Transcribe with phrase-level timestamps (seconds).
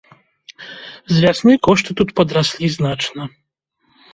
[1.13, 3.21] З вясны кошты тут падраслі значна.